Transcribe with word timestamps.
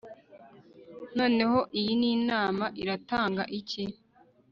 Noneho 1.17 1.57
iyi 1.79 1.91
ni 2.01 2.11
nama 2.29 2.65
iratanga 2.81 3.43
iki 3.59 3.83